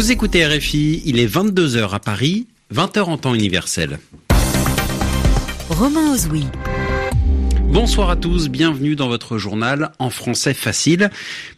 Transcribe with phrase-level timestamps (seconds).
[0.00, 3.98] Vous écoutez RFI, il est 22h à Paris, 20h en temps universel.
[5.68, 6.44] Romain Ozoui.
[7.64, 11.10] Bonsoir à tous, bienvenue dans votre journal en français facile,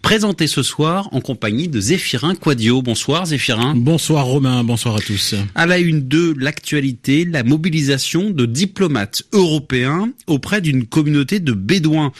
[0.02, 2.82] présenté ce soir en compagnie de Zéphirin Quadio.
[2.82, 3.74] Bonsoir Zéphirin.
[3.76, 5.36] Bonsoir Romain, bonsoir à tous.
[5.54, 12.10] À la une de l'actualité, la mobilisation de diplomates européens auprès d'une communauté de bédouins.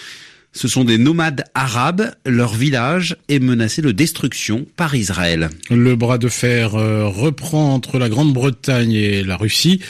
[0.53, 2.11] Ce sont des nomades arabes.
[2.27, 5.49] Leur village est menacé de destruction par Israël.
[5.71, 9.81] Le bras de fer euh, reprend entre la Grande-Bretagne et la Russie.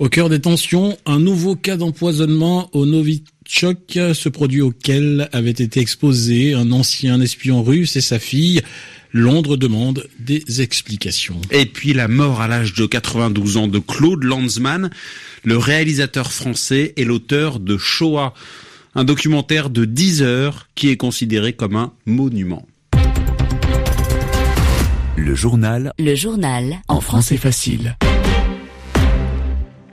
[0.00, 5.80] Au cœur des tensions, un nouveau cas d'empoisonnement au Novichok, ce produit auquel avait été
[5.80, 8.62] exposé un ancien espion russe et sa fille.
[9.12, 11.40] Londres demande des explications.
[11.50, 14.90] Et puis la mort à l'âge de 92 ans de Claude Lanzmann,
[15.44, 18.34] le réalisateur français et l'auteur de Shoah,
[18.94, 22.66] un documentaire de 10 heures qui est considéré comme un monument.
[25.16, 25.92] Le journal.
[25.98, 26.78] Le journal.
[26.88, 27.96] En français facile.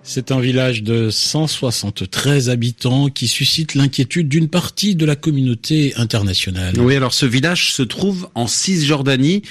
[0.07, 6.75] C'est un village de 173 habitants qui suscite l'inquiétude d'une partie de la communauté internationale.
[6.79, 9.41] Oui, alors ce village se trouve en Cisjordanie.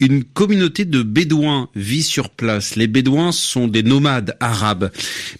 [0.00, 2.76] Une communauté de Bédouins vit sur place.
[2.76, 4.90] Les Bédouins sont des nomades arabes.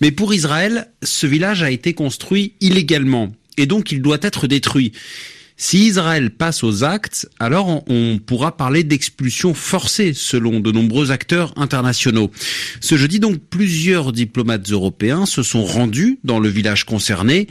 [0.01, 4.93] Mais pour Israël, ce village a été construit illégalement et donc il doit être détruit.
[5.57, 11.53] Si Israël passe aux actes, alors on pourra parler d'expulsion forcée selon de nombreux acteurs
[11.57, 12.33] internationaux.
[12.81, 17.47] Ce jeudi donc, plusieurs diplomates européens se sont rendus dans le village concerné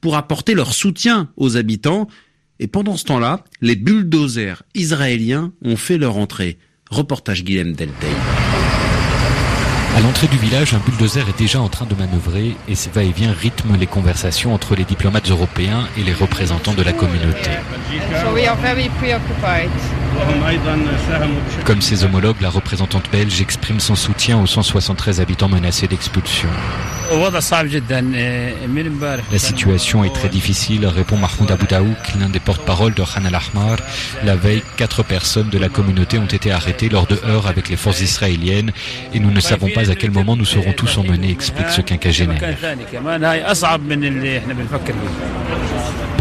[0.00, 2.08] pour apporter leur soutien aux habitants.
[2.64, 6.56] Et pendant ce temps-là, les bulldozers israéliens ont fait leur entrée.
[6.88, 8.06] Reportage Guillaume Deltey.
[9.94, 13.34] À l'entrée du village, un bulldozer est déjà en train de manœuvrer et ses va-et-vient
[13.34, 17.50] rythment les conversations entre les diplomates européens et les représentants de la communauté.
[21.66, 26.48] Comme ses homologues, la représentante belge exprime son soutien aux 173 habitants menacés d'expulsion.
[29.32, 33.78] La situation est très difficile, répond Mahmoud Aboudaouk, l'un des porte-parole de Khan al-Ahmar.
[34.24, 37.76] La veille, quatre personnes de la communauté ont été arrêtées lors de heurts avec les
[37.76, 38.72] forces israéliennes
[39.12, 42.40] et nous ne savons pas à quel moment nous serons tous emmenés, explique ce quinquagénaire.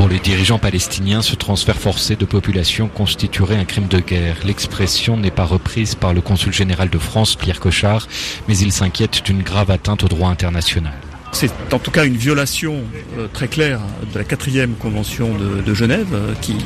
[0.03, 4.35] Pour les dirigeants palestiniens, ce transfert forcé de population constituerait un crime de guerre.
[4.43, 8.09] L'expression n'est pas reprise par le consul général de France, Pierre Cochard,
[8.49, 10.91] mais il s'inquiète d'une grave atteinte au droit international.
[11.31, 12.81] C'est en tout cas une violation
[13.17, 13.79] euh, très claire
[14.13, 16.57] de la quatrième convention de, Genève euh, qui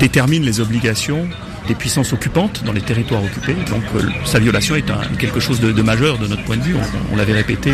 [0.00, 1.28] détermine les obligations
[1.68, 3.54] des puissances occupantes dans les territoires occupés.
[3.70, 4.84] Donc euh, sa violation est
[5.18, 6.76] quelque chose de, majeur de notre point de vue.
[7.12, 7.72] On, l'avait répété,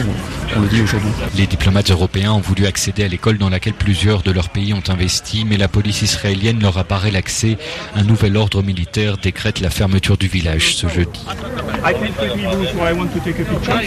[0.57, 1.11] on, le dit aujourd'hui.
[1.37, 4.83] Les diplomates européens ont voulu accéder à l'école dans laquelle plusieurs de leurs pays ont
[4.89, 7.59] investi, mais la police israélienne leur apparaît l'accès.
[7.95, 11.21] Un nouvel ordre militaire décrète la fermeture du village ce jeudi.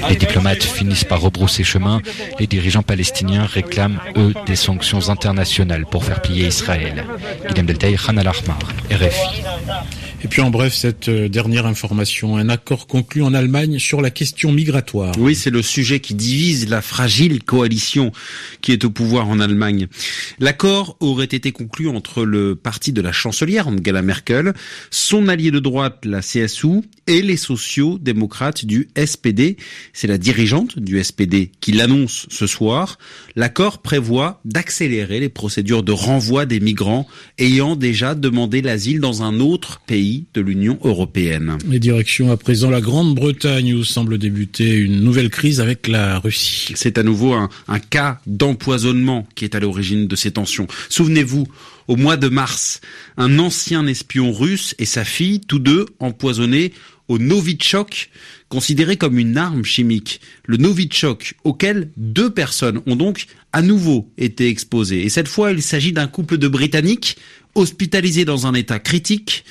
[0.09, 2.01] Les diplomates finissent par rebrousser chemin.
[2.39, 7.05] Les dirigeants palestiniens réclament, eux, des sanctions internationales pour faire plier Israël.
[7.49, 8.59] Guillaume Deltaï, Khan al-Ahmar,
[8.89, 9.43] RFI.
[10.23, 14.51] Et puis en bref, cette dernière information, un accord conclu en Allemagne sur la question
[14.51, 15.15] migratoire.
[15.17, 18.11] Oui, c'est le sujet qui divise la fragile coalition
[18.61, 19.87] qui est au pouvoir en Allemagne.
[20.39, 24.53] L'accord aurait été conclu entre le parti de la chancelière Angela Merkel,
[24.91, 29.57] son allié de droite, la CSU, et les sociaux-démocrates du SPD.
[29.91, 32.99] C'est la dirigeante du SPD qui l'annonce ce soir.
[33.35, 37.07] L'accord prévoit d'accélérer les procédures de renvoi des migrants
[37.39, 41.57] ayant déjà demandé l'asile dans un autre pays de l'Union européenne.
[41.67, 46.73] Les directions à présent la Grande-Bretagne où semble débuter une nouvelle crise avec la Russie.
[46.75, 50.67] C'est à nouveau un, un cas d'empoisonnement qui est à l'origine de ces tensions.
[50.89, 51.47] Souvenez-vous,
[51.87, 52.81] au mois de mars,
[53.17, 56.73] un ancien espion russe et sa fille, tous deux empoisonnés
[57.07, 58.09] au Novichok,
[58.47, 60.21] considéré comme une arme chimique.
[60.45, 65.03] Le Novichok, auquel deux personnes ont donc à nouveau été exposées.
[65.03, 67.17] Et cette fois, il s'agit d'un couple de Britanniques
[67.55, 69.43] hospitalisés dans un état critique.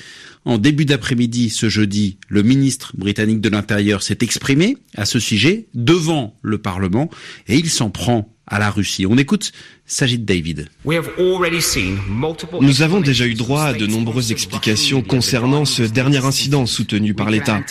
[0.43, 5.67] En début d'après-midi ce jeudi, le ministre britannique de l'Intérieur s'est exprimé à ce sujet
[5.73, 7.09] devant le Parlement
[7.47, 9.05] et il s'en prend à la Russie.
[9.05, 9.51] On écoute
[9.85, 10.69] Sajid David.
[12.61, 17.29] Nous avons déjà eu droit à de nombreuses explications concernant ce dernier incident soutenu par
[17.29, 17.61] l'État.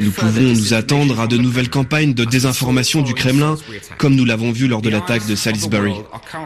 [0.00, 3.56] Nous pouvons nous attendre à de nouvelles campagnes de désinformation du Kremlin,
[3.96, 5.94] comme nous l'avons vu lors de l'attaque de Salisbury.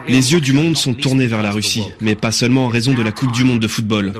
[0.07, 3.01] Les yeux du monde sont tournés vers la Russie, mais pas seulement en raison de
[3.01, 4.13] la Coupe du Monde de football.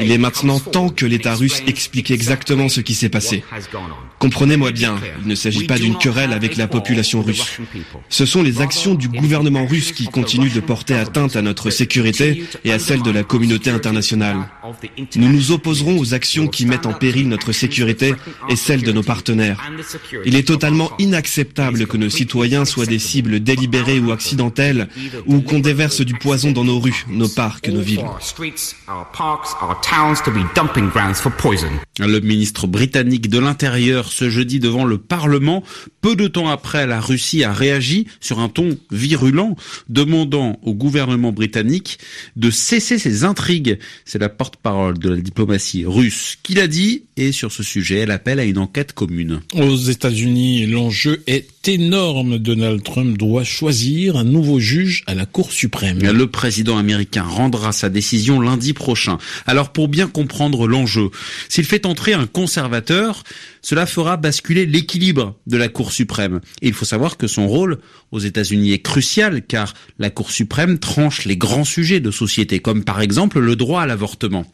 [0.00, 3.44] Il est maintenant temps que l'État russe explique exactement ce qui s'est passé.
[4.18, 7.60] Comprenez-moi bien, il ne s'agit pas d'une querelle avec la population russe.
[8.08, 12.44] Ce sont les actions du gouvernement russe qui continuent de porter atteinte à notre sécurité
[12.64, 14.48] et à celle de la communauté internationale.
[15.16, 18.14] Nous nous opposerons aux actions qui mettent en péril notre sécurité
[18.48, 19.62] et celle de nos partenaires.
[20.24, 24.88] Il est totalement inacceptable que nos citoyens soient des cibles délibérées ou accidentelles
[25.26, 28.04] ou qu'on déverse du poison dans nos rues, nos parcs, nos villes.
[31.98, 35.62] Le ministre britannique de l'Intérieur ce jeudi devant le Parlement,
[36.00, 39.56] peu de temps après, la Russie a réagi sur un ton virulent,
[39.88, 41.98] demandant au gouvernement britannique
[42.36, 43.78] de cesser ses intrigues.
[44.04, 44.28] C'est la
[44.62, 46.38] porte-parole de la diplomatie russe.
[46.42, 49.40] Qui l'a dit, et sur ce sujet, elle appelle à une enquête commune.
[49.54, 52.38] Aux États-Unis, l'enjeu est énorme.
[52.38, 56.00] Donald Trump doit choisir un nouveau juge à la Cour suprême.
[56.00, 59.18] Le président américain rendra sa décision lundi prochain.
[59.46, 61.10] Alors pour bien comprendre l'enjeu,
[61.48, 63.24] s'il fait entrer un conservateur,
[63.62, 66.40] cela fera basculer l'équilibre de la Cour suprême.
[66.62, 67.78] Et il faut savoir que son rôle
[68.12, 72.84] aux États-Unis est crucial car la Cour suprême tranche les grands sujets de société, comme
[72.84, 74.46] par exemple le droit à l'avortement.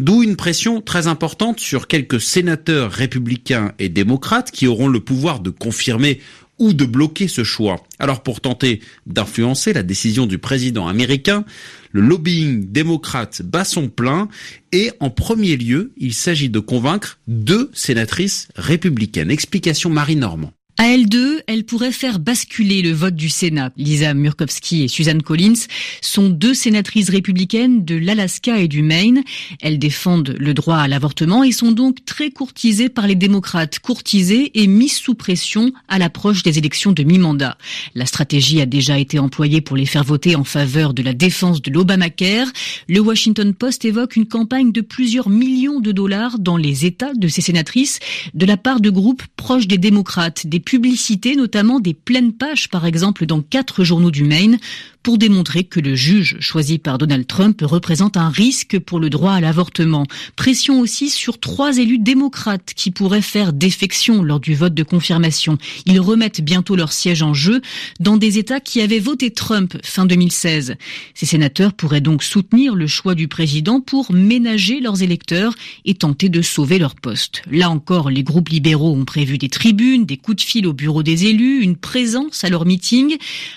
[0.00, 5.40] D'où une pression très importante sur quelques sénateurs républicains et démocrates qui auront le pouvoir
[5.40, 6.20] de confirmer
[6.58, 7.84] ou de bloquer ce choix.
[7.98, 11.44] Alors pour tenter d'influencer la décision du président américain,
[11.92, 14.28] le lobbying démocrate bat son plein
[14.72, 19.30] et en premier lieu, il s'agit de convaincre deux sénatrices républicaines.
[19.30, 20.52] Explication Marie Normand.
[20.80, 23.72] À L2, elle pourrait faire basculer le vote du Sénat.
[23.76, 25.66] Lisa Murkowski et Suzanne Collins
[26.00, 29.24] sont deux sénatrices républicaines de l'Alaska et du Maine.
[29.60, 34.52] Elles défendent le droit à l'avortement et sont donc très courtisées par les démocrates, courtisées
[34.54, 37.58] et mises sous pression à l'approche des élections de mi-mandat.
[37.96, 41.60] La stratégie a déjà été employée pour les faire voter en faveur de la défense
[41.60, 42.46] de l'Obamacare.
[42.88, 47.26] Le Washington Post évoque une campagne de plusieurs millions de dollars dans les États de
[47.26, 47.98] ces sénatrices
[48.34, 53.24] de la part de groupes proches des démocrates, publicité, notamment des pleines pages, par exemple,
[53.24, 54.58] dans quatre journaux du Maine,
[55.02, 59.32] pour démontrer que le juge choisi par Donald Trump représente un risque pour le droit
[59.32, 60.06] à l'avortement.
[60.36, 65.58] Pression aussi sur trois élus démocrates qui pourraient faire défection lors du vote de confirmation.
[65.86, 67.62] Ils remettent bientôt leur siège en jeu
[68.00, 70.76] dans des États qui avaient voté Trump fin 2016.
[71.14, 75.54] Ces sénateurs pourraient donc soutenir le choix du président pour ménager leurs électeurs
[75.84, 77.42] et tenter de sauver leur poste.
[77.50, 81.02] Là encore, les groupes libéraux ont prévu des tribunes, des coups de fil au bureau
[81.02, 83.16] des élus, une présence à leur meeting.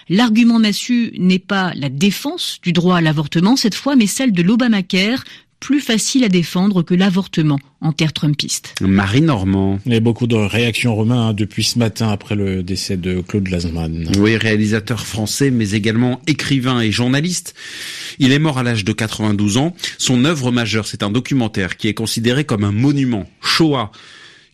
[0.10, 5.24] L'argument n'est pas la défense du droit à l'avortement cette fois, mais celle de l'Obamacare,
[5.62, 8.74] plus facile à défendre que l'avortement en terre trumpiste.
[8.82, 9.80] Marie Normand.
[9.86, 13.22] Il y a beaucoup de réactions romains hein, depuis ce matin après le décès de
[13.22, 14.12] Claude Lasman.
[14.18, 17.54] Oui, réalisateur français, mais également écrivain et journaliste.
[18.18, 19.76] Il est mort à l'âge de 92 ans.
[20.00, 23.92] Son œuvre majeure, c'est un documentaire qui est considéré comme un monument, Shoah,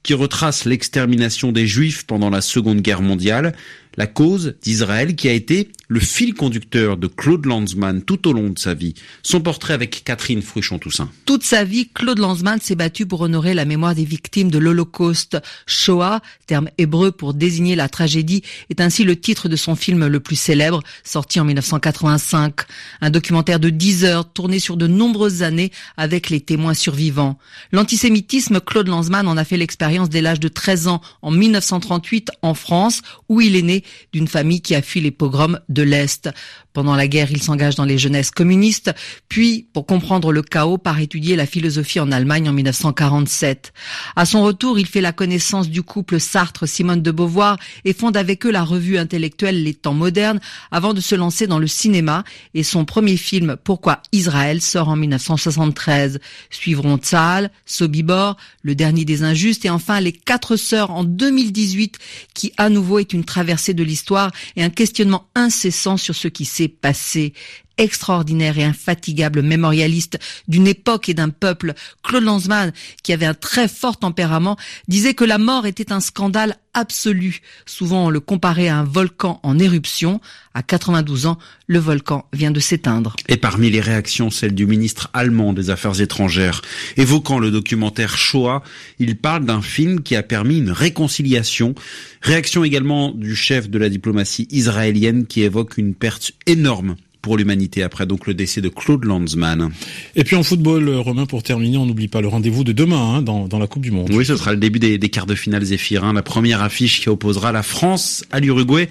[0.04, 3.54] qui retrace l'extermination des Juifs pendant la Seconde Guerre mondiale
[3.98, 8.50] la cause d'Israël qui a été le fil conducteur de Claude Lanzmann tout au long
[8.50, 8.94] de sa vie.
[9.24, 11.10] Son portrait avec Catherine Fruchon-Toussaint.
[11.26, 15.38] Toute sa vie, Claude Lanzmann s'est battu pour honorer la mémoire des victimes de l'Holocauste.
[15.66, 20.20] Shoah, terme hébreu pour désigner la tragédie, est ainsi le titre de son film le
[20.20, 22.62] plus célèbre, sorti en 1985.
[23.02, 27.38] Un documentaire de 10 heures tourné sur de nombreuses années avec les témoins survivants.
[27.72, 32.54] L'antisémitisme, Claude Lanzmann en a fait l'expérience dès l'âge de 13 ans en 1938 en
[32.54, 36.30] France, où il est né d'une famille qui a fui les pogroms l'Est.
[36.78, 38.94] Pendant la guerre, il s'engage dans les jeunesses communistes,
[39.30, 43.74] puis, pour comprendre le chaos, part étudier la philosophie en Allemagne en 1947.
[44.16, 48.46] À son retour, il fait la connaissance du couple Sartre-Simone de Beauvoir et fonde avec
[48.46, 52.24] eux la revue intellectuelle Les Temps modernes avant de se lancer dans le cinéma
[52.54, 56.20] et son premier film Pourquoi Israël sort en 1973.
[56.52, 61.98] Suivront Tzal, Sobibor, Le Dernier des Injustes et enfin Les Quatre Sœurs en 2018
[62.36, 66.46] qui à nouveau est une traversée de l'histoire et un questionnement incessant sur ce qui
[66.46, 67.34] s'est passé
[67.78, 72.72] extraordinaire et infatigable mémorialiste d'une époque et d'un peuple, Claude Lanzmann,
[73.04, 74.58] qui avait un très fort tempérament,
[74.88, 77.42] disait que la mort était un scandale absolu.
[77.66, 80.22] Souvent on le comparait à un volcan en éruption.
[80.54, 83.16] À 92 ans, le volcan vient de s'éteindre.
[83.28, 86.62] Et parmi les réactions, celle du ministre allemand des Affaires étrangères.
[86.96, 88.64] Évoquant le documentaire Shoah,
[89.00, 91.76] il parle d'un film qui a permis une réconciliation.
[92.22, 96.96] Réaction également du chef de la diplomatie israélienne qui évoque une perte énorme
[97.28, 99.70] pour l'humanité après donc le décès de Claude Lanzmann.
[100.16, 103.22] Et puis en football, Romain, pour terminer, on n'oublie pas le rendez-vous de demain hein,
[103.22, 104.10] dans, dans, la Coupe du Monde.
[104.14, 107.10] Oui, ce sera le début des, des quarts de finale Zéphirin, la première affiche qui
[107.10, 108.88] opposera la France à l'Uruguay.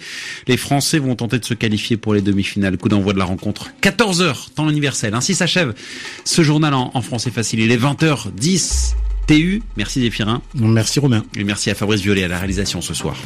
[0.48, 2.76] Les Français vont tenter de se qualifier pour les demi-finales.
[2.76, 5.14] Coup d'envoi de la rencontre 14h, temps universel.
[5.14, 5.72] Ainsi s'achève
[6.26, 7.60] ce journal en, en français facile.
[7.60, 8.96] Il est 20h10.
[9.26, 10.42] TU, merci Zéphirin.
[10.54, 11.24] Merci Romain.
[11.38, 13.16] Et merci à Fabrice Violet à la réalisation ce soir.